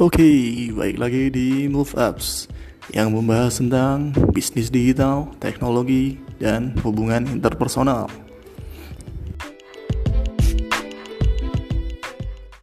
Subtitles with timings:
[0.00, 2.48] Oke, baik lagi di Move Ups
[2.88, 8.08] yang membahas tentang bisnis digital, teknologi, dan hubungan interpersonal.